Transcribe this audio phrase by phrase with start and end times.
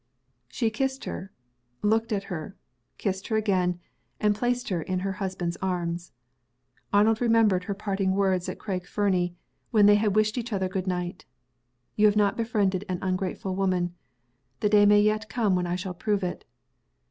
[0.47, 1.31] _"She kissed her
[1.83, 2.55] looked at her
[2.97, 3.79] kissed her again
[4.19, 6.11] and placed her in her husband's arms.
[6.91, 9.35] Arnold remembered her parting words at Craig Fernie,
[9.69, 11.25] when they had wished each other good night.
[11.95, 13.93] "You have not befriended an ungrateful woman.
[14.61, 16.45] The day may yet come when I shall prove it."